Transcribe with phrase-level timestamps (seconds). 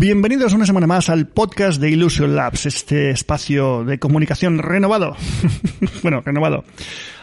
[0.00, 5.14] Bienvenidos una semana más al podcast de Illusion Labs, este espacio de comunicación renovado.
[6.02, 6.64] bueno, renovado.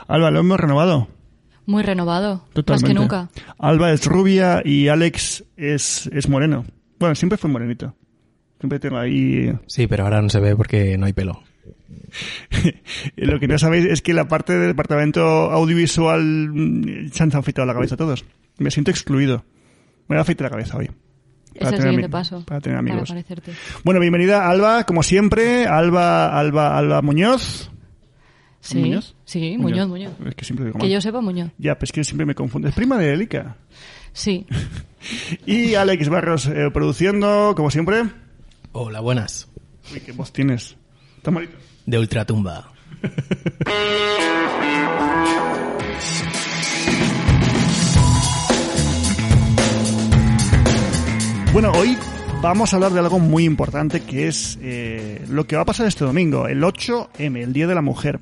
[0.08, 1.08] Alba, ¿lo hemos renovado?
[1.66, 2.72] Muy renovado, Totalmente.
[2.72, 3.30] más que nunca.
[3.58, 6.66] Alba es rubia y Alex es, es moreno.
[7.00, 7.96] Bueno, siempre fue morenito.
[8.60, 9.52] Siempre tengo ahí...
[9.66, 11.42] Sí, pero ahora no se ve porque no hay pelo.
[13.16, 16.22] Lo que no sabéis es que la parte del departamento audiovisual
[16.54, 18.24] mm, se han afeitado la cabeza todos.
[18.60, 19.46] Me siento excluido.
[20.08, 20.92] Me voy a afeitar la cabeza hoy.
[21.58, 22.44] Es Para el tener siguiente paso.
[22.46, 23.10] Para tener amigos.
[23.10, 23.52] parecerte.
[23.84, 25.66] Bueno, bienvenida Alba, como siempre.
[25.66, 27.72] Alba, Alba, Alba Muñoz.
[28.60, 29.16] Sí, ¿Muñoz?
[29.26, 30.14] sí, Muñoz, Muñoz.
[30.26, 31.50] Es que siempre digo Que yo sepa, Muñoz.
[31.58, 32.68] Ya, pues que siempre me confundo.
[32.68, 33.58] Es prima de Elica.
[34.14, 34.46] Sí.
[35.46, 38.04] Y Alex Barros eh, produciendo, como siempre.
[38.74, 39.48] Hola, buenas.
[39.94, 40.76] Uy, qué voz tienes.
[41.18, 41.56] Está malito.
[41.86, 42.72] De Ultratumba.
[51.60, 51.98] Bueno, hoy
[52.40, 55.88] vamos a hablar de algo muy importante que es eh, lo que va a pasar
[55.88, 58.20] este domingo, el 8M, el Día de la Mujer.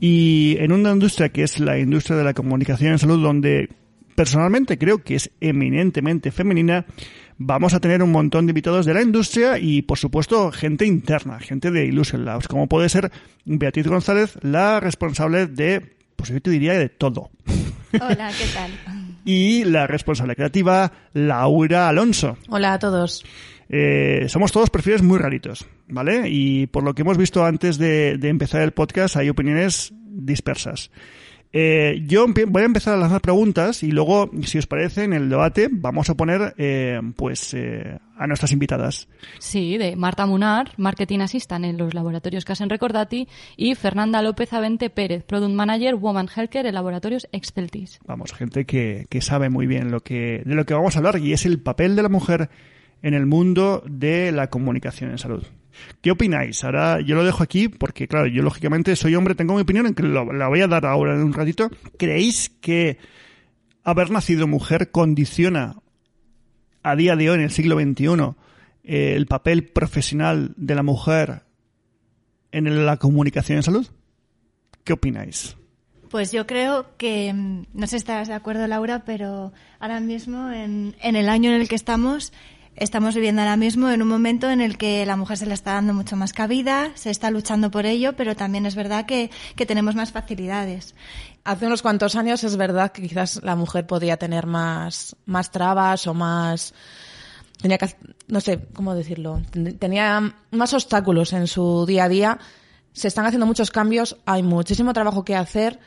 [0.00, 3.68] Y en una industria que es la industria de la comunicación en salud, donde
[4.14, 6.86] personalmente creo que es eminentemente femenina,
[7.36, 11.40] vamos a tener un montón de invitados de la industria y, por supuesto, gente interna,
[11.40, 13.12] gente de Illusion Labs, como puede ser
[13.44, 17.32] Beatriz González, la responsable de, pues yo te diría de todo.
[18.00, 18.70] Hola, ¿qué tal?
[19.24, 22.36] Y la responsable creativa, Laura Alonso.
[22.48, 23.24] Hola a todos.
[23.68, 26.28] Eh, somos todos perfiles muy raritos, ¿vale?
[26.28, 30.90] Y por lo que hemos visto antes de, de empezar el podcast, hay opiniones dispersas.
[31.54, 35.28] Eh, yo voy a empezar a lanzar preguntas y luego, si os parece, en el
[35.28, 39.06] debate vamos a poner, eh, pues, eh, a nuestras invitadas.
[39.38, 44.88] Sí, de Marta Munar, Marketing Assistant en los laboratorios Casen Recordati, y Fernanda López Avente
[44.88, 48.00] Pérez, Product Manager Woman Healthcare en laboratorios Exceltis.
[48.06, 51.18] Vamos, gente que, que sabe muy bien lo que, de lo que vamos a hablar
[51.18, 52.48] y es el papel de la mujer
[53.02, 55.44] en el mundo de la comunicación en salud.
[56.00, 56.62] ¿Qué opináis?
[56.64, 59.94] Ahora yo lo dejo aquí porque, claro, yo lógicamente soy hombre, tengo mi opinión, en
[59.94, 61.70] que la voy a dar ahora en un ratito.
[61.96, 62.98] ¿Creéis que
[63.84, 65.76] haber nacido mujer condiciona
[66.82, 68.34] a día de hoy, en el siglo XXI,
[68.84, 71.42] eh, el papel profesional de la mujer
[72.50, 73.86] en la comunicación en salud?
[74.84, 75.56] ¿Qué opináis?
[76.10, 80.50] Pues yo creo que, mm, no sé si estarás de acuerdo Laura, pero ahora mismo,
[80.50, 82.32] en el año en el que estamos,
[82.76, 85.72] estamos viviendo ahora mismo en un momento en el que la mujer se le está
[85.74, 89.66] dando mucho más cabida, se está luchando por ello, pero también es verdad que, que
[89.66, 90.94] tenemos más facilidades.
[91.44, 96.06] Hace unos cuantos años es verdad que quizás la mujer podía tener más, más trabas
[96.06, 96.74] o más...
[97.60, 97.94] Tenía que,
[98.26, 99.40] no sé, ¿cómo decirlo?
[99.50, 102.38] Ten- Tenía más obstáculos en su día a día.
[102.92, 105.78] Se están haciendo muchos cambios, hay muchísimo trabajo que hacer.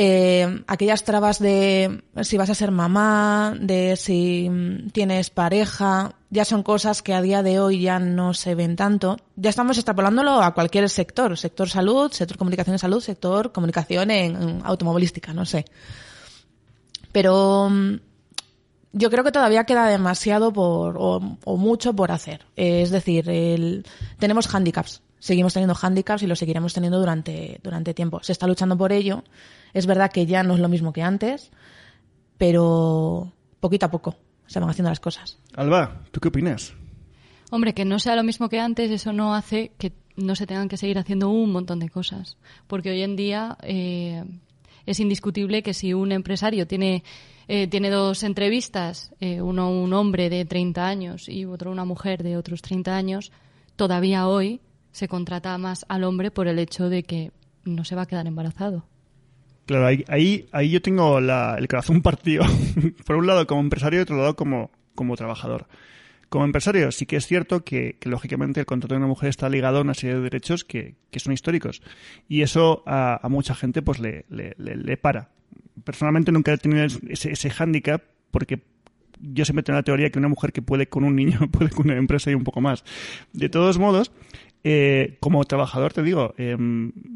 [0.00, 4.48] Eh, aquellas trabas de si vas a ser mamá, de si
[4.92, 9.16] tienes pareja, ya son cosas que a día de hoy ya no se ven tanto.
[9.34, 14.60] Ya estamos extrapolándolo a cualquier sector, sector salud, sector comunicación en salud, sector comunicación en,
[14.62, 15.64] automovilística, no sé.
[17.10, 17.94] Pero mm,
[18.92, 22.46] yo creo que todavía queda demasiado por, o, o mucho por hacer.
[22.54, 23.84] Eh, es decir, el-
[24.20, 25.02] tenemos handicaps.
[25.18, 28.20] Seguimos teniendo handicaps y lo seguiremos teniendo durante, durante tiempo.
[28.22, 29.24] Se está luchando por ello.
[29.74, 31.50] Es verdad que ya no es lo mismo que antes,
[32.36, 35.38] pero poquito a poco se van haciendo las cosas.
[35.54, 36.74] Alba, ¿tú qué opinas?
[37.50, 40.68] Hombre, que no sea lo mismo que antes, eso no hace que no se tengan
[40.68, 42.36] que seguir haciendo un montón de cosas.
[42.66, 44.24] Porque hoy en día eh,
[44.84, 47.04] es indiscutible que si un empresario tiene,
[47.46, 52.22] eh, tiene dos entrevistas, eh, uno un hombre de 30 años y otro una mujer
[52.22, 53.32] de otros 30 años,
[53.76, 54.60] todavía hoy
[54.92, 57.32] se contrata más al hombre por el hecho de que
[57.64, 58.84] no se va a quedar embarazado.
[59.68, 62.44] Claro, ahí, ahí, ahí yo tengo la- el corazón partido.
[63.06, 65.66] Por un lado como empresario y otro lado como, como trabajador.
[66.30, 69.48] Como empresario sí que es cierto que, que, lógicamente el contrato de una mujer está
[69.48, 71.82] ligado a una serie de derechos que, que son históricos.
[72.28, 75.28] Y eso a, a mucha gente pues le, le, le- le para.
[75.84, 78.60] Personalmente nunca he tenido ese, ese hándicap porque
[79.20, 81.86] yo siempre tengo la teoría que una mujer que puede con un niño puede con
[81.90, 82.84] una empresa y un poco más.
[83.34, 84.12] De todos modos,
[84.64, 86.56] eh, como trabajador te digo, eh,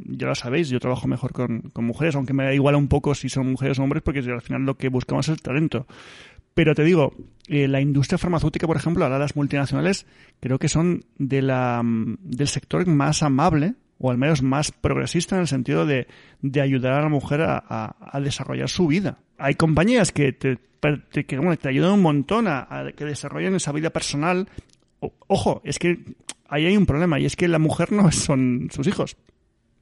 [0.07, 3.29] ya lo sabéis, yo trabajo mejor con, mujeres, aunque me da igual un poco si
[3.29, 5.87] son mujeres o hombres, porque al final lo que buscamos es el talento.
[6.55, 7.15] Pero te digo,
[7.49, 10.07] eh, la industria farmacéutica, por ejemplo, ahora las multinacionales,
[10.41, 15.37] creo que son de la, mm, del sector más amable o al menos más progresista
[15.37, 16.07] en el sentido de,
[16.61, 19.19] ayudar a la mujer a, desarrollar su vida.
[19.39, 22.67] Hay compañías que te, que, te ayudan un montón a,
[22.97, 24.49] que desarrollen esa vida personal.
[25.29, 26.01] Ojo, es que
[26.53, 29.17] ahí hay un problema y es que la mujer no son sus hijos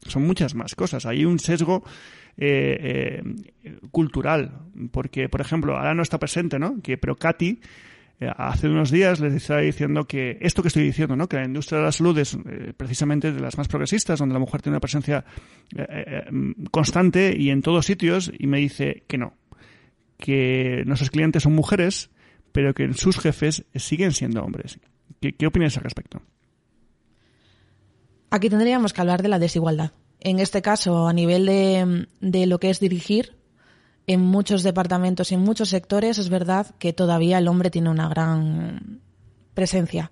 [0.07, 1.07] son muchas más cosas.
[1.07, 1.85] Hay un sesgo
[2.37, 3.23] eh,
[3.63, 4.53] eh, cultural,
[4.93, 6.81] porque, por ejemplo, ahora no está presente, ¿no?
[6.83, 7.61] Que, pero Katy,
[8.21, 11.29] eh, hace unos días les estaba diciendo que esto que estoy diciendo, ¿no?
[11.29, 12.37] que la industria de la salud es
[12.77, 15.25] precisamente de las más progresistas, donde la mujer tiene una presencia
[16.71, 19.35] constante y en todos sitios, y me dice que no,
[20.19, 22.11] que nuestros clientes son mujeres,
[22.53, 24.79] pero que sus jefes siguen siendo hombres.
[25.21, 26.23] ¿Qué, qué opinas al respecto?
[28.31, 29.93] Aquí tendríamos que hablar de la desigualdad.
[30.21, 33.37] En este caso, a nivel de, de lo que es dirigir,
[34.07, 38.09] en muchos departamentos y en muchos sectores es verdad que todavía el hombre tiene una
[38.09, 39.01] gran
[39.55, 40.11] presencia.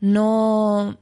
[0.00, 0.98] No,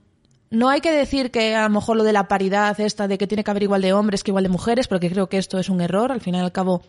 [0.50, 3.26] no hay que decir que a lo mejor lo de la paridad esta de que
[3.26, 5.68] tiene que haber igual de hombres que igual de mujeres, porque creo que esto es
[5.68, 6.12] un error.
[6.12, 6.82] Al fin y al cabo,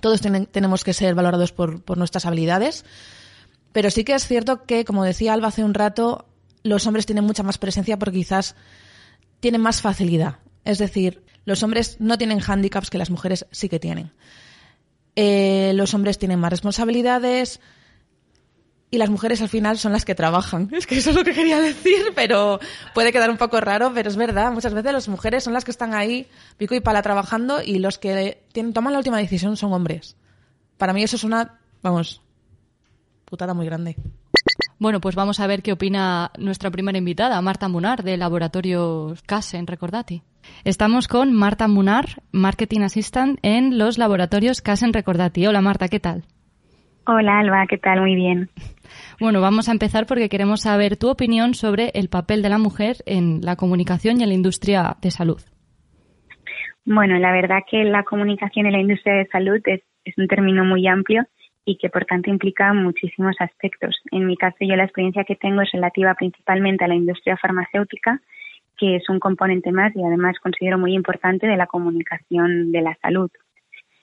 [0.00, 2.84] todos tenemos que ser valorados por, por nuestras habilidades.
[3.72, 6.26] Pero sí que es cierto que, como decía Alba hace un rato,
[6.66, 8.56] los hombres tienen mucha más presencia porque quizás
[9.40, 10.38] tienen más facilidad.
[10.64, 14.12] Es decir, los hombres no tienen hándicaps que las mujeres sí que tienen.
[15.14, 17.60] Eh, los hombres tienen más responsabilidades
[18.90, 20.68] y las mujeres al final son las que trabajan.
[20.72, 22.60] Es que eso es lo que quería decir, pero
[22.94, 24.52] puede quedar un poco raro, pero es verdad.
[24.52, 26.26] Muchas veces las mujeres son las que están ahí
[26.56, 30.16] pico y pala trabajando y los que tienen, toman la última decisión son hombres.
[30.76, 32.20] Para mí eso es una, vamos,
[33.24, 33.96] putada muy grande.
[34.78, 39.66] Bueno, pues vamos a ver qué opina nuestra primera invitada, Marta Munar, de Laboratorios Casen,
[39.66, 40.22] recordati.
[40.64, 45.46] Estamos con Marta Munar, Marketing Assistant en los Laboratorios Casen Recordati.
[45.46, 46.24] Hola Marta, ¿qué tal?
[47.06, 48.02] Hola Alba, ¿qué tal?
[48.02, 48.50] Muy bien.
[49.18, 52.96] Bueno, vamos a empezar porque queremos saber tu opinión sobre el papel de la mujer
[53.06, 55.40] en la comunicación y en la industria de salud.
[56.84, 60.64] Bueno, la verdad que la comunicación en la industria de salud es, es un término
[60.64, 61.26] muy amplio
[61.66, 64.00] y que por tanto implica muchísimos aspectos.
[64.12, 68.22] En mi caso, yo la experiencia que tengo es relativa principalmente a la industria farmacéutica,
[68.78, 72.96] que es un componente más y además considero muy importante de la comunicación de la
[73.02, 73.30] salud.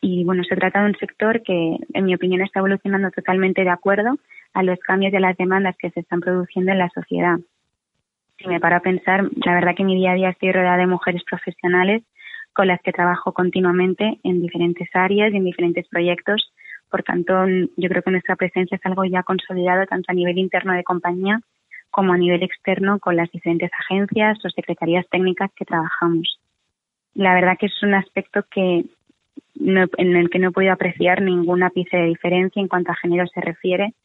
[0.01, 3.69] Y bueno, se trata de un sector que, en mi opinión, está evolucionando totalmente de
[3.69, 4.17] acuerdo
[4.53, 7.37] a los cambios a las demandas que se están produciendo en la sociedad.
[8.39, 10.87] Si me paro a pensar, la verdad que mi día a día estoy rodeada de
[10.87, 12.03] mujeres profesionales
[12.51, 16.53] con las que trabajo continuamente en diferentes áreas y en diferentes proyectos
[16.93, 17.33] por tanto,
[17.75, 21.39] yo creo que nuestra presencia es algo ya consolidado tanto a nivel interno de compañía
[21.89, 26.39] como a nivel externo con las diferentes agencias o secretarías técnicas que trabajamos.
[27.15, 28.85] La verdad que es un aspecto que
[29.55, 33.25] en el que no he podido apreciar ningún ápice de diferencia en cuanto a género
[33.25, 33.95] se refiere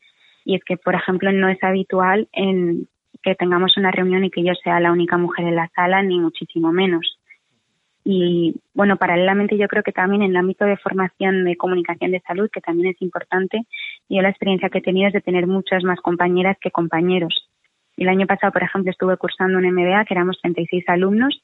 [0.47, 2.89] y es que, por ejemplo, no es habitual en
[3.23, 6.19] que tengamos una reunión y que yo sea la única mujer en la sala, ni
[6.19, 7.18] muchísimo menos.
[8.11, 12.21] Y bueno, paralelamente yo creo que también en el ámbito de formación de comunicación de
[12.21, 13.67] salud, que también es importante,
[14.09, 17.51] yo la experiencia que he tenido es de tener muchas más compañeras que compañeros.
[17.99, 21.39] El año pasado, por ejemplo, estuve cursando un MBA que éramos 36 alumnos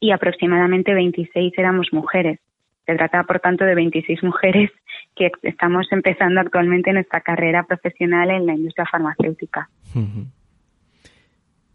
[0.00, 2.38] y aproximadamente 26 éramos mujeres.
[2.84, 4.70] Se trata, por tanto, de 26 mujeres
[5.16, 9.70] que estamos empezando actualmente nuestra carrera profesional en la industria farmacéutica.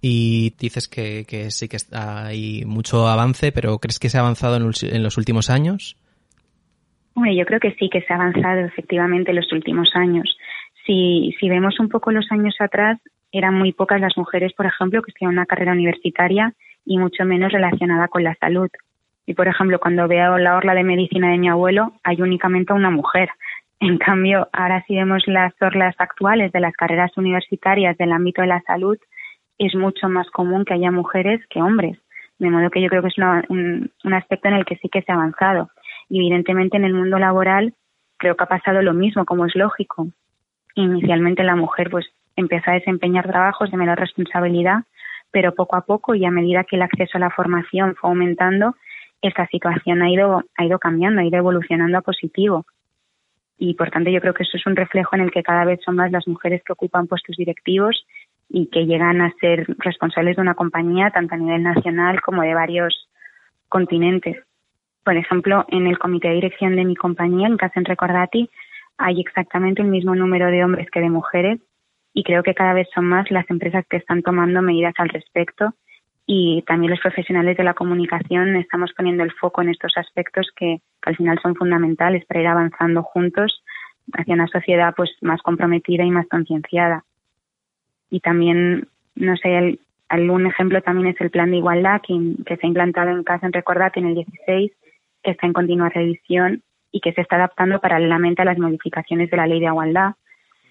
[0.01, 5.03] Y dices que, sí que hay mucho avance, pero ¿crees que se ha avanzado en,
[5.03, 5.97] los últimos años?
[7.15, 10.38] Bueno, yo creo que sí que se ha avanzado efectivamente en los últimos años.
[10.85, 12.99] Si, si vemos un poco los años atrás,
[13.31, 16.53] eran muy pocas las mujeres, por ejemplo, que estudian una carrera universitaria
[16.85, 18.69] y mucho menos relacionada con la salud.
[19.25, 22.89] Y, por ejemplo, cuando veo la orla de medicina de mi abuelo, hay únicamente una
[22.89, 23.29] mujer.
[23.79, 28.47] En cambio, ahora si vemos las orlas actuales de las carreras universitarias del ámbito de
[28.47, 28.97] la salud,
[29.57, 31.97] es mucho más común que haya mujeres que hombres.
[32.40, 35.02] De modo que yo creo que es un, un aspecto en el que sí que
[35.02, 35.69] se ha avanzado.
[36.09, 37.73] Y evidentemente en el mundo laboral
[38.18, 40.07] creo que ha pasado lo mismo, como es lógico.
[40.76, 44.83] Inicialmente la mujer pues empezó a desempeñar trabajos de menor responsabilidad,
[45.31, 48.76] pero poco a poco y a medida que el acceso a la formación fue aumentando,
[49.21, 52.66] esta situación ha ido, ha ido cambiando, ha ido evolucionando a positivo.
[53.57, 55.80] Y por tanto yo creo que eso es un reflejo en el que cada vez
[55.83, 58.06] son más las mujeres que ocupan puestos directivos
[58.49, 62.54] y que llegan a ser responsables de una compañía tanto a nivel nacional como de
[62.54, 63.09] varios
[63.69, 64.37] continentes.
[65.04, 68.49] Por ejemplo, en el comité de dirección de mi compañía, en Casen Recordati,
[68.97, 71.59] hay exactamente el mismo número de hombres que de mujeres
[72.13, 75.73] y creo que cada vez son más las empresas que están tomando medidas al respecto
[76.25, 80.81] y también los profesionales de la comunicación estamos poniendo el foco en estos aspectos que,
[81.01, 83.63] que al final son fundamentales para ir avanzando juntos
[84.13, 87.06] hacia una sociedad pues más comprometida y más concienciada
[88.09, 92.14] y también, no sé, algún ejemplo también es el plan de igualdad que,
[92.45, 94.71] se ha implantado en Casa en Recordate en el 16,
[95.23, 99.37] que está en continua revisión y que se está adaptando paralelamente a las modificaciones de
[99.37, 100.14] la ley de igualdad,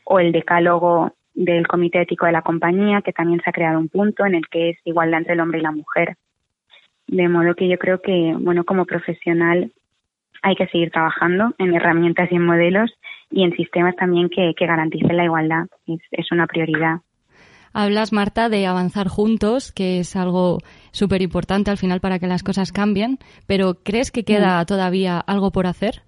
[0.05, 3.89] o el decálogo del Comité Ético de la compañía, que también se ha creado un
[3.89, 6.17] punto en el que es igualdad entre el hombre y la mujer.
[7.07, 9.71] De modo que yo creo que, bueno, como profesional
[10.43, 12.93] hay que seguir trabajando en herramientas y en modelos
[13.31, 15.67] y en sistemas también que, garanticen la igualdad.
[15.87, 17.01] Es, una prioridad.
[17.79, 20.61] Hablas, Marta, de avanzar juntos, que es algo
[20.93, 25.51] súper importante al final para que las cosas cambien, pero ¿crees que queda todavía algo
[25.51, 26.01] por hacer?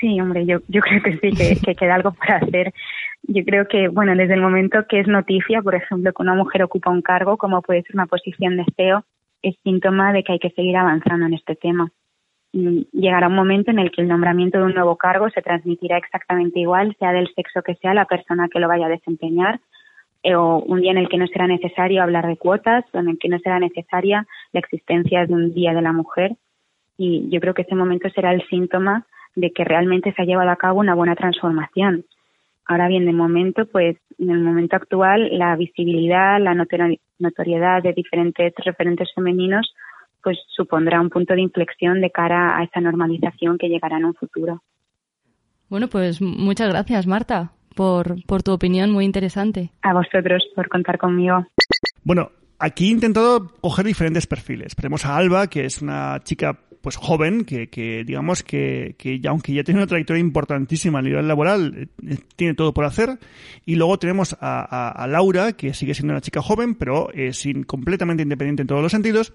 [0.00, 2.74] Sí, hombre, yo, yo creo que sí, que, que queda algo por hacer.
[3.22, 6.64] Yo creo que, bueno, desde el momento que es noticia, por ejemplo, que una mujer
[6.64, 9.04] ocupa un cargo, como puede ser una posición de CEO,
[9.42, 11.92] es síntoma de que hay que seguir avanzando en este tema
[12.92, 16.60] llegará un momento en el que el nombramiento de un nuevo cargo se transmitirá exactamente
[16.60, 19.60] igual, sea del sexo que sea la persona que lo vaya a desempeñar,
[20.34, 23.18] o un día en el que no será necesario hablar de cuotas, o en el
[23.18, 26.36] que no será necesaria la existencia de un Día de la Mujer.
[26.98, 30.50] Y yo creo que ese momento será el síntoma de que realmente se ha llevado
[30.50, 32.04] a cabo una buena transformación.
[32.64, 38.52] Ahora bien, de momento, pues en el momento actual, la visibilidad, la notoriedad de diferentes
[38.64, 39.72] referentes femeninos
[40.26, 44.14] pues supondrá un punto de inflexión de cara a esa normalización que llegará en un
[44.14, 44.60] futuro.
[45.68, 49.70] Bueno, pues muchas gracias, Marta, por, por tu opinión muy interesante.
[49.82, 51.46] A vosotros por contar conmigo.
[52.02, 54.74] Bueno, aquí he intentado coger diferentes perfiles.
[54.74, 59.30] Tenemos a Alba, que es una chica pues joven, que, que digamos que, que ya,
[59.30, 63.18] aunque ya tiene una trayectoria importantísima a nivel laboral, eh, tiene todo por hacer.
[63.64, 68.22] Y luego tenemos a, a, Laura, que sigue siendo una chica joven, pero es completamente
[68.22, 69.32] independiente en todos los sentidos.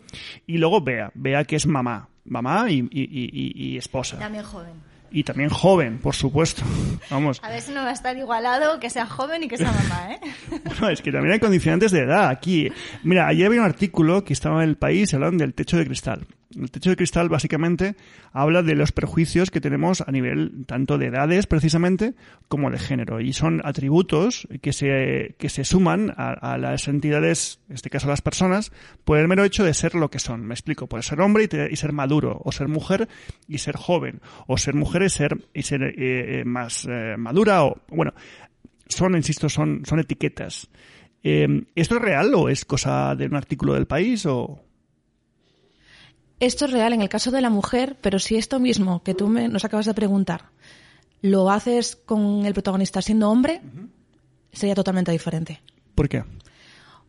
[0.48, 4.18] Y luego Bea, Bea que es mamá, mamá y, y, y, y esposa.
[4.18, 6.64] También joven y también joven, por supuesto.
[7.10, 7.40] Vamos.
[7.44, 10.14] A ver si no va a estar igualado que sea joven y que sea mamá,
[10.14, 10.20] ¿eh?
[10.66, 12.72] bueno, es que también hay condicionantes de edad aquí.
[13.04, 16.26] Mira, ayer había un artículo que estaba en el país hablando del techo de cristal.
[16.56, 17.96] El techo de cristal básicamente
[18.34, 22.14] habla de los perjuicios que tenemos a nivel tanto de edades precisamente
[22.48, 27.76] como de género y son atributos que se, que se suman a, las entidades, en
[27.76, 28.72] este caso a las personas,
[29.04, 30.46] por el mero hecho de ser lo que son.
[30.46, 33.08] Me explico, puede ser hombre y, ser maduro, o ser mujer
[33.48, 37.64] y ser joven, o ser mujer y ser, y ser eh, eh, más eh, madura,
[37.64, 38.14] o bueno,
[38.88, 40.70] son, insisto, son, son etiquetas.
[41.24, 44.71] ¿Esto es real o es cosa de un artículo del país o...?
[46.42, 49.28] Esto es real en el caso de la mujer, pero si esto mismo que tú
[49.28, 50.50] me, nos acabas de preguntar
[51.22, 53.62] lo haces con el protagonista siendo hombre,
[54.52, 55.62] sería totalmente diferente.
[55.96, 56.24] ¿Por qué?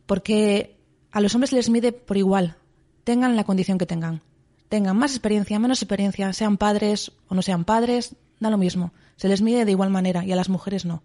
[0.05, 0.77] Porque
[1.11, 2.55] a los hombres les mide por igual,
[3.03, 4.21] tengan la condición que tengan.
[4.69, 8.93] Tengan más experiencia, menos experiencia, sean padres o no sean padres, da lo mismo.
[9.15, 11.01] Se les mide de igual manera y a las mujeres no.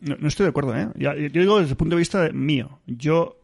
[0.00, 0.88] No, estoy de acuerdo, ¿eh?
[0.96, 2.80] Yo digo desde el punto de vista mío.
[2.86, 3.40] Yo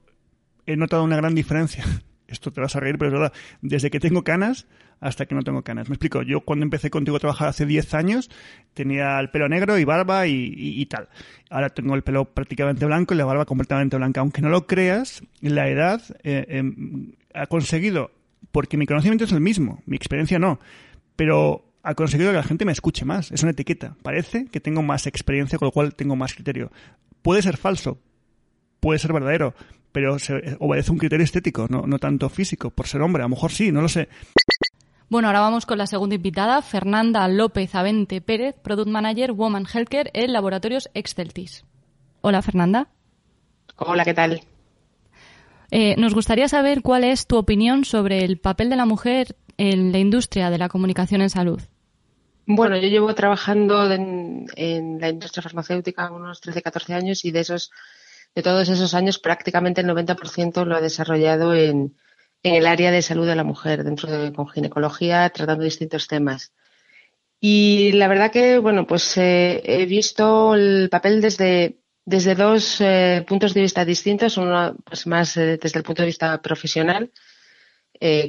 [0.67, 1.85] he notado una gran diferencia
[2.29, 3.33] esto te vas a reír, pero es verdad,
[3.63, 4.67] desde que tengo canas
[5.01, 5.89] hasta que no tengo canas.
[5.89, 8.31] Me explico, yo cuando empecé contigo a trabajar hace 10 años
[8.75, 11.09] tenía el pelo negro y barba y, tal.
[11.51, 14.21] Ahora tengo el pelo prácticamente blanco y la barba completamente blanca.
[14.21, 18.11] Aunque no lo creas, la edad eh, em, ha conseguido,
[18.53, 20.59] porque mi conocimiento es el mismo, mi experiencia no,
[21.17, 23.33] pero ha conseguido que la gente me escuche más.
[23.33, 23.97] Es una etiqueta.
[24.03, 26.71] Parece que tengo más experiencia, con lo cual tengo más criterio.
[27.23, 27.99] Puede ser falso,
[28.81, 29.55] puede ser verdadero,
[29.93, 33.23] pero se obedece un criterio estético, no, no tanto físico, por ser hombre.
[33.23, 34.09] A lo mejor sí, no lo sé.
[35.11, 40.11] Bueno, ahora vamos con la segunda invitada, Fernanda López Avente Pérez, Product Manager Woman Healthcare
[40.13, 41.65] en Laboratorios Exceltis.
[42.21, 42.89] Hola, Fernanda.
[43.77, 44.43] Hola, ¿qué tal?
[45.71, 49.93] Eh, nos gustaría saber cuál es tu opinión sobre el papel de la mujer en
[49.93, 51.63] la industria de la comunicación en salud.
[52.47, 57.71] Bueno, yo llevo trabajando en, en la industria farmacéutica unos 13-14 años y de esos
[58.39, 61.97] de todos esos años, prácticamente el 90% lo ha desarrollado en,
[62.45, 66.53] el área de salud de la mujer, dentro de con ginecología, tratando distintos temas.
[67.41, 73.25] Y la verdad que, bueno, pues eh, he visto el papel desde, desde dos eh,
[73.27, 77.11] puntos de vista distintos, uno pues más eh, desde el punto de vista profesional,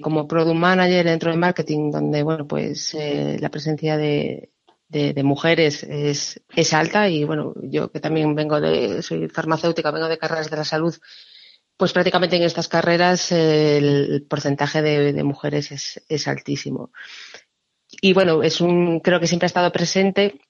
[0.01, 4.50] como product manager dentro de marketing, donde, bueno, pues la presencia de,
[4.89, 10.08] de, mujeres es, es, alta y bueno, yo que también vengo de, soy farmacéutica, vengo
[10.08, 10.96] de carreras de la salud,
[11.77, 16.91] pues prácticamente en estas carreras el porcentaje de, de mujeres es, es, altísimo.
[18.01, 20.41] Y bueno, es un, creo que siempre ha estado presente,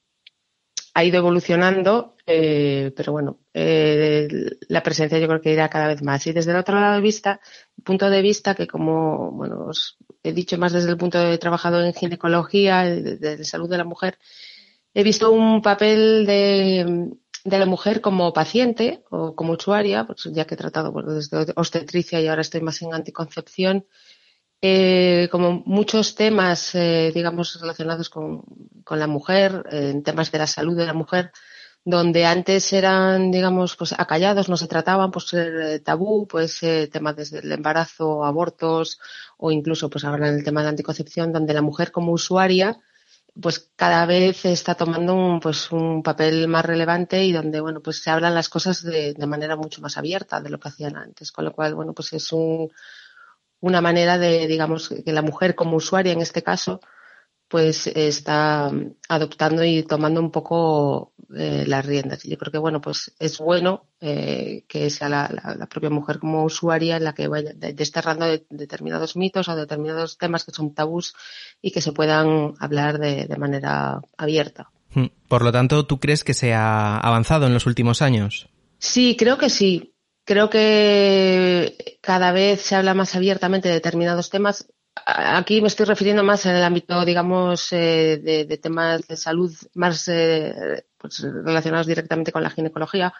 [0.94, 4.28] ha ido evolucionando, eh, pero bueno, eh,
[4.68, 6.26] la presencia yo creo que irá cada vez más.
[6.26, 7.40] Y desde el otro lado de vista,
[7.84, 11.82] punto de vista que como, bueno, os he dicho más desde el punto de trabajado
[11.84, 14.18] en ginecología, de, salud de la mujer,
[14.94, 20.54] he visto un papel de, la mujer como paciente o como usuaria, pues ya que
[20.54, 23.86] he tratado desde obstetricia y ahora estoy más en anticoncepción,
[24.62, 28.42] eh, como muchos temas, eh, digamos, relacionados con,
[28.84, 31.32] con la mujer, en temas de la salud de la mujer,
[31.84, 37.16] donde antes eran, digamos, pues acallados, no se trataban, pues el tabú, pues eh, temas
[37.16, 38.98] desde el embarazo, abortos
[39.38, 42.78] o incluso pues ahora en el tema de la anticoncepción, donde la mujer como usuaria
[43.40, 48.02] pues cada vez está tomando un, pues un papel más relevante y donde, bueno, pues
[48.02, 51.32] se hablan las cosas de, de manera mucho más abierta de lo que hacían antes.
[51.32, 52.70] Con lo cual, bueno, pues es un,
[53.60, 56.80] una manera de, digamos, que la mujer como usuaria en este caso,
[57.50, 58.70] pues está
[59.08, 62.22] adoptando y tomando un poco eh, las riendas.
[62.22, 66.44] Yo creo que, bueno, pues es bueno eh, que sea la, la, propia mujer como
[66.44, 71.14] usuaria la que vaya desterrando de, determinados mitos o determinados temas que son tabús
[71.60, 74.70] y que se puedan hablar de, de manera abierta.
[74.94, 75.06] Hmm.
[75.26, 78.48] Por lo tanto, ¿tú crees que se ha avanzado en los últimos años?
[78.78, 79.92] Sí, creo que sí.
[80.30, 84.68] Creo que cada vez se habla más abiertamente de determinados temas.
[85.04, 90.06] Aquí me estoy refiriendo más en el ámbito, digamos, eh, de, temas de salud más
[90.06, 93.12] eh, pues, relacionados directamente con la ginecología,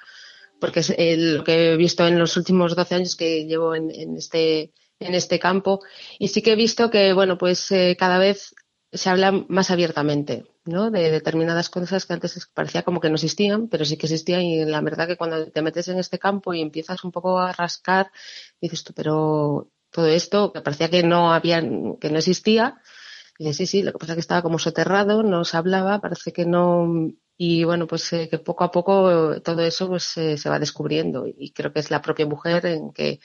[0.61, 4.73] porque es lo que he visto en los últimos 12 años que llevo en, este
[5.01, 5.81] en este campo.
[6.17, 8.55] Y sí que he visto que bueno pues eh, cada vez
[8.93, 10.91] se habla más abiertamente ¿no?
[10.91, 14.65] de determinadas cosas que antes parecía como que no existían pero sí que existían y
[14.65, 18.11] la verdad que cuando te metes en este campo y empiezas un poco a rascar
[18.61, 22.81] dices tú pero todo esto que parecía que no había, que no existía.
[23.39, 26.33] Y sí, sí, lo que pasa es que estaba como soterrado, no se hablaba, parece
[26.33, 30.51] que no, y bueno, pues eh, que poco a poco todo eso pues eh, se
[30.51, 33.21] va descubriendo y creo que es la propia mujer en que,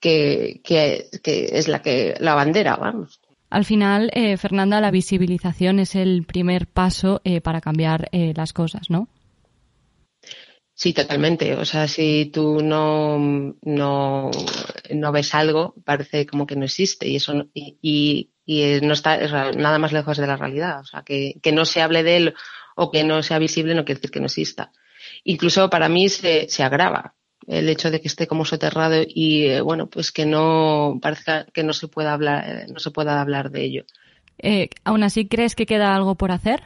[0.00, 3.20] que, que, que es la que, la bandera, vamos.
[3.50, 8.52] Al final, eh, Fernanda, la visibilización es el primer paso eh, para cambiar eh, las
[8.52, 9.08] cosas, ¿no?
[10.74, 11.54] Sí, totalmente.
[11.56, 13.18] O sea, si tú no,
[13.62, 14.30] no,
[14.90, 19.18] no ves algo, parece como que no existe y eso y, y, y no está
[19.52, 20.80] nada más lejos de la realidad.
[20.80, 22.34] O sea, que, que no se hable de él
[22.76, 24.70] o que no sea visible no quiere decir que no exista.
[25.24, 27.16] Incluso para mí se, se agrava
[27.48, 31.64] el hecho de que esté como soterrado y eh, bueno, pues que no parezca que
[31.64, 33.84] no se pueda hablar, no se pueda hablar de ello.
[34.38, 36.64] Eh, ¿Aún así crees que queda algo por hacer?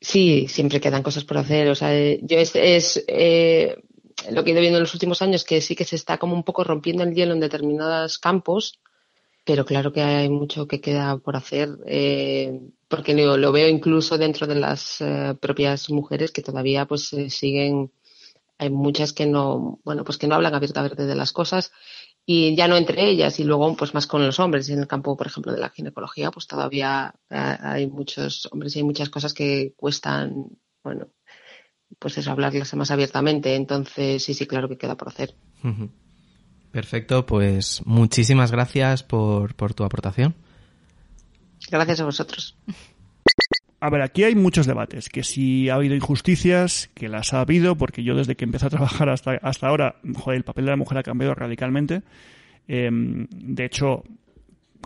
[0.00, 1.68] Sí, siempre quedan cosas por hacer.
[1.68, 3.76] O sea, yo es, es eh,
[4.30, 6.34] lo que he ido viendo en los últimos años que sí que se está como
[6.34, 8.80] un poco rompiendo el hielo en determinados campos,
[9.44, 14.18] pero claro que hay mucho que queda por hacer, eh, porque lo, lo, veo incluso
[14.18, 17.92] dentro de las eh, propias mujeres que todavía pues eh, siguen,
[18.58, 21.72] hay muchas que no, bueno, pues que no hablan abiertamente de las cosas
[22.24, 24.68] y ya no entre ellas y luego pues más con los hombres.
[24.68, 28.80] En el campo por ejemplo de la ginecología pues todavía eh, hay muchos hombres y
[28.80, 30.46] hay muchas cosas que cuestan
[30.82, 31.08] bueno
[31.98, 33.54] pues eso hablarlas más abiertamente.
[33.54, 35.34] Entonces sí sí claro que queda por hacer.
[36.72, 40.34] Perfecto pues muchísimas gracias por, por tu aportación.
[41.70, 42.56] Gracias a vosotros
[43.80, 47.76] a ver, aquí hay muchos debates, que si ha habido injusticias, que las ha habido,
[47.76, 50.76] porque yo desde que empecé a trabajar hasta, hasta ahora, joder, el papel de la
[50.76, 52.02] mujer ha cambiado radicalmente.
[52.68, 54.02] Eh, de hecho,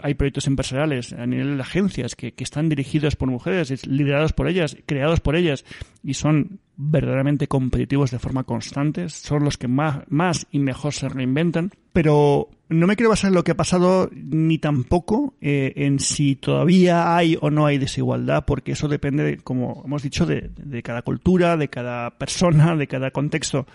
[0.03, 4.49] hay proyectos empresariales a nivel de agencias que, que, están dirigidos por mujeres, liderados por
[4.49, 5.65] ellas, creados por ellas
[6.03, 11.09] y son verdaderamente competitivos de forma constante, son los que más, más y mejor se
[11.09, 15.99] reinventan, pero no me quiero basar en lo que ha pasado ni tampoco eh, en
[15.99, 20.53] si todavía hay o no hay desigualdad, porque eso depende, de, como hemos dicho, de,
[20.85, 23.67] cada cultura, de cada persona, de cada contexto.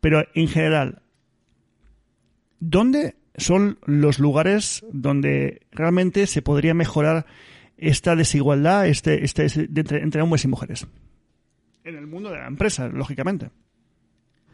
[0.00, 1.02] Pero en general,
[2.58, 7.26] ¿dónde son los lugares donde realmente se podría mejorar
[7.76, 10.86] esta desigualdad este, este, entre, entre hombres y mujeres?
[11.84, 13.50] En el mundo de la empresa, lógicamente.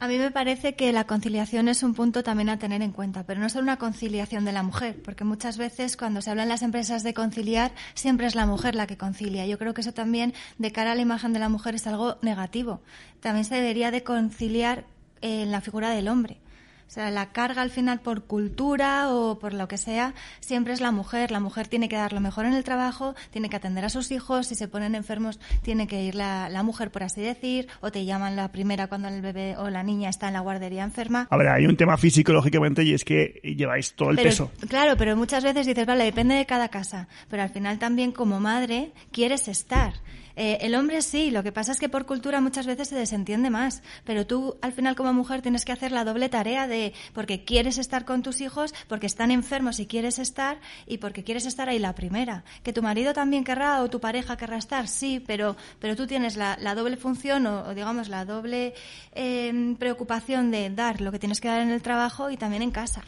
[0.01, 3.25] A mí me parece que la conciliación es un punto también a tener en cuenta,
[3.25, 6.49] pero no solo una conciliación de la mujer, porque muchas veces cuando se habla en
[6.49, 9.45] las empresas de conciliar, siempre es la mujer la que concilia.
[9.47, 12.17] Yo creo que eso también, de cara a la imagen de la mujer, es algo
[12.23, 12.81] negativo.
[13.19, 14.85] También se debería de conciliar
[15.21, 16.39] en la figura del hombre.
[16.89, 20.81] O sea, la carga al final por cultura o por lo que sea, siempre es
[20.81, 21.31] la mujer.
[21.31, 24.11] La mujer tiene que dar lo mejor en el trabajo, tiene que atender a sus
[24.11, 27.93] hijos, si se ponen enfermos, tiene que ir la, la mujer, por así decir, o
[27.93, 31.29] te llaman la primera cuando el bebé o la niña está en la guardería enferma.
[31.31, 34.51] A ver, hay un tema físico, lógicamente, y es que lleváis todo el pero, peso.
[34.69, 38.41] Claro, pero muchas veces dices, vale, depende de cada casa, pero al final también como
[38.41, 39.93] madre quieres estar.
[40.41, 43.51] Eh, el hombre sí, lo que pasa es que por cultura muchas veces se desentiende
[43.51, 47.43] más, pero tú al final como mujer tienes que hacer la doble tarea de porque
[47.43, 51.69] quieres estar con tus hijos, porque están enfermos y quieres estar y porque quieres estar
[51.69, 52.45] ahí la primera.
[52.63, 56.37] Que tu marido también querrá o tu pareja querrá estar, sí, pero, pero tú tienes
[56.37, 58.75] la, doble función o, o, digamos la doble
[59.17, 62.71] eh, preocupación de dar lo que tienes que dar en el trabajo y también en
[62.71, 63.03] casa.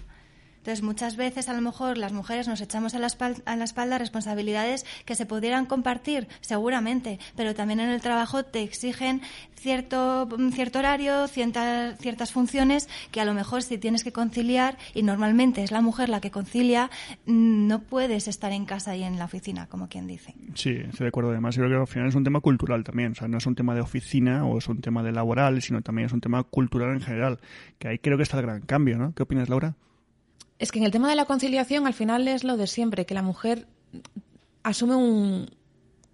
[0.60, 3.64] Entonces, muchas veces a lo mejor las mujeres nos echamos a la, espalda, a la
[3.64, 9.22] espalda responsabilidades que se pudieran compartir, seguramente, pero también en el trabajo te exigen
[9.56, 15.02] cierto, cierto horario, ciertas, ciertas funciones que a lo mejor si tienes que conciliar, y
[15.02, 16.90] normalmente es la mujer la que concilia,
[17.26, 20.34] mm, no puedes estar en casa y en la oficina, como quien dice.
[20.54, 21.30] Sí, estoy de acuerdo.
[21.30, 23.12] Además, yo creo que al final es un tema cultural también.
[23.12, 25.82] O sea, no es un tema de oficina o es un tema de laboral, sino
[25.82, 27.38] también es un tema cultural en general.
[27.78, 29.14] Que ahí creo que está el gran cambio, ¿no?
[29.14, 29.74] ¿Qué opinas, Laura?
[30.60, 33.14] Es que en el tema de la conciliación, al final es lo de siempre, que
[33.14, 33.66] la mujer
[34.62, 35.50] asume un,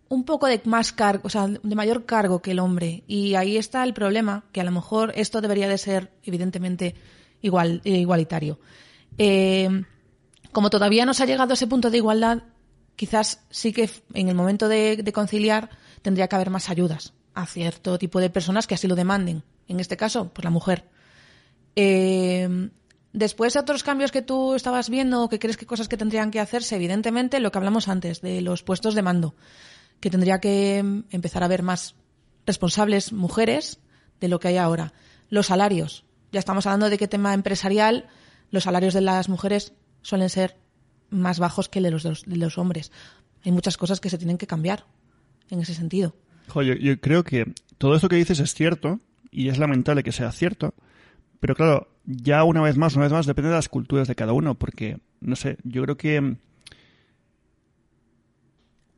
[0.08, 3.02] un poco de más cargo, o sea, de mayor cargo que el hombre.
[3.08, 6.94] Y ahí está el problema, que a lo mejor esto debería de ser, evidentemente,
[7.42, 8.60] igual, igualitario.
[9.18, 9.68] Eh,
[10.52, 12.44] como todavía no se ha llegado a ese punto de igualdad,
[12.94, 15.70] quizás sí que en el momento de, de conciliar
[16.02, 19.42] tendría que haber más ayudas a cierto tipo de personas que así lo demanden.
[19.66, 20.84] En este caso, pues la mujer.
[21.74, 22.70] Eh,
[23.16, 26.30] Después de otros cambios que tú estabas viendo o que crees que cosas que tendrían
[26.30, 29.34] que hacerse, evidentemente lo que hablamos antes de los puestos de mando,
[30.00, 31.94] que tendría que mm, empezar a haber más
[32.44, 33.80] responsables mujeres
[34.20, 34.92] de lo que hay ahora.
[35.30, 36.04] Los salarios.
[36.30, 38.06] Ya estamos hablando de qué tema empresarial,
[38.50, 40.58] los salarios de las mujeres suelen ser
[41.08, 42.92] más bajos que de los, de los hombres.
[43.46, 44.84] Hay muchas cosas que se tienen que cambiar
[45.48, 46.14] en ese sentido.
[46.54, 49.00] Yo, yo creo que todo esto que dices es cierto
[49.30, 50.74] y es lamentable que sea cierto,
[51.40, 54.32] pero claro, ya una vez más, una vez más, depende de las culturas de cada
[54.32, 56.36] uno, porque, no sé, yo creo que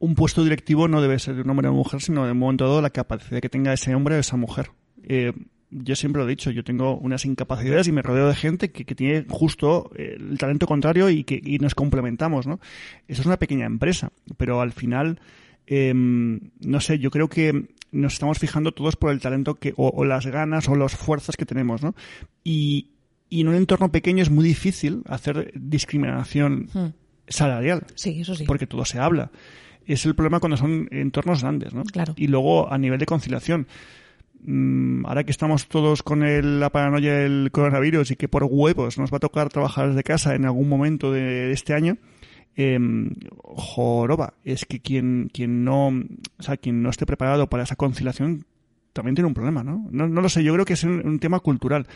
[0.01, 2.39] un puesto directivo no debe ser de un hombre o una mujer, sino de un
[2.39, 4.71] momento dado la capacidad que tenga ese hombre o esa mujer.
[5.03, 5.33] Eh,
[5.71, 8.85] yo siempre lo he dicho, yo tengo unas incapacidades y me rodeo de gente que,
[8.85, 12.61] que tiene justo el talento contrario y que nos complementamos, ¿no?
[13.07, 15.21] Eso es una pequeña empresa, pero al final,
[15.67, 19.89] eh, no sé, yo creo que nos estamos fijando todos por el talento que, o,
[19.89, 21.95] o las ganas o las fuerzas que tenemos, ¿no?
[22.45, 22.93] Y,
[23.31, 26.87] y en un entorno pequeño es muy difícil hacer discriminación Hmm.
[27.29, 27.85] salarial.
[27.95, 28.45] Sí, eso sí.
[28.45, 29.31] Porque todo se habla.
[29.87, 31.83] Es el problema cuando son entornos grandes, ¿no?
[31.85, 32.15] Claro.
[32.17, 33.67] Y luego, a nivel de conciliación,
[34.43, 38.99] mm, ahora que estamos todos con el- la paranoia del coronavirus y que por huevos
[38.99, 41.97] nos va a tocar trabajar desde casa en algún momento de, de este año,
[42.57, 42.79] eh,
[43.45, 48.45] joroba, es que quien, quien no, o sea, quien no esté preparado para esa conciliación
[48.99, 49.87] también tiene un problema, ¿no?
[49.93, 51.87] No, no lo sé, yo creo que es un, tema cultural.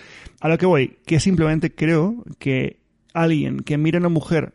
[0.40, 2.78] A lo que voy, que simplemente creo que
[3.12, 4.52] alguien que mire a una mujer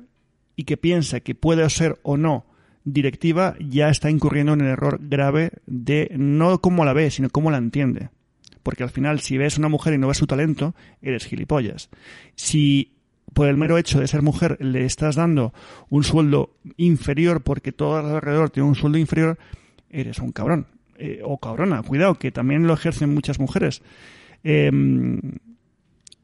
[0.56, 2.46] y que piensa que puede ser o no
[2.86, 7.52] directiva ya está incurriendo en el error grave de no cómo la ve, sino cómo
[7.52, 8.12] la entiende.
[8.64, 11.90] Porque al final, si ves una mujer y no ves su talento, eres gilipollas.
[12.36, 12.94] Si
[13.34, 15.54] por el mero hecho de ser mujer le estás dando
[15.90, 19.38] un sueldo inferior porque todo alrededor tiene un sueldo inferior,
[19.90, 20.68] eres un cabrón.
[20.98, 23.84] Eh, o cabrona, cuidado, que también lo ejercen muchas mujeres.
[24.44, 24.72] Eh,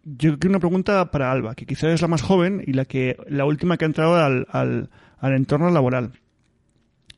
[0.04, 3.18] yo creo una pregunta para Alba, que quizás es la más joven y la que
[3.28, 6.14] la última que ha entrado al, al, al entorno laboral.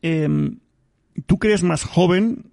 [0.01, 0.27] Eh,
[1.25, 2.51] ¿Tú crees más joven?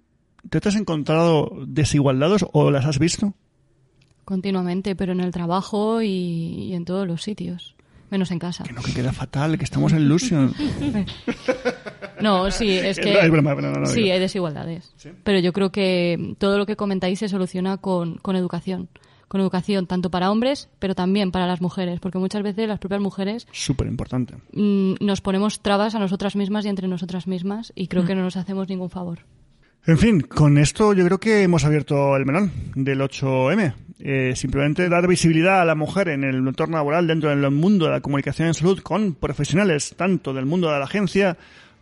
[0.49, 3.33] ¿Te has encontrado desigualdades o las has visto?
[4.25, 7.75] Continuamente, pero en el trabajo y, y en todos los sitios.
[8.09, 8.63] Menos en casa.
[8.63, 10.53] Que no, que queda fatal, que estamos en Lucian.
[12.23, 13.13] No, sí, es que...
[13.13, 14.93] No, es broma, no, no, sí, hay desigualdades.
[15.23, 18.89] Pero yo creo que todo lo que comentáis se soluciona con, con educación.
[19.27, 21.99] Con educación, tanto para hombres, pero también para las mujeres.
[21.99, 24.35] Porque muchas veces las propias mujeres Súper importante.
[24.53, 28.21] mm, nos ponemos trabas a nosotras mismas y entre nosotras mismas y creo que no
[28.21, 29.19] nos hacemos ningún favor.
[29.85, 33.73] En fin, con esto yo creo que hemos abierto el melón del 8M.
[33.99, 37.91] Eh, simplemente dar visibilidad a la mujer en el entorno laboral dentro del mundo de
[37.91, 41.37] la comunicación en salud con profesionales tanto del mundo de la agencia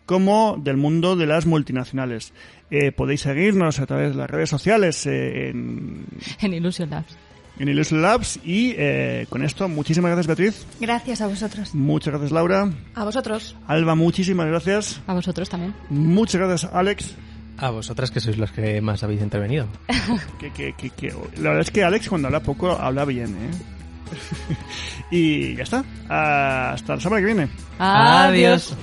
[0.06, 2.34] como del mundo de las multinacionales.
[2.70, 6.06] Eh, podéis seguirnos a través de las redes sociales eh, en,
[6.40, 7.18] En Illusion Labs.
[7.60, 11.76] en Illusion Labs y eh, con esto muchísimas gracias Beatriz, Gracias a vosotros.
[11.76, 13.56] muchas gracias Laura, A vosotros.
[13.68, 15.74] Alba muchísimas gracias, A vosotros también.
[15.90, 17.16] muchas gracias Alex.
[17.58, 19.68] A vosotras que sois los que más habéis intervenido.
[20.40, 23.52] Que, que, que, que- La verdad es que Alex cuando habla poco habla bien, ¿eh?
[25.12, 25.84] y ya está.
[26.10, 27.48] Hasta la semana que viene.
[27.78, 28.76] Adiós.